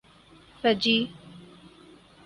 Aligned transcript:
Fiji 0.61 0.97